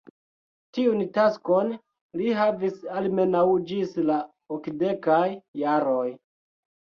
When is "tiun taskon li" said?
0.75-2.31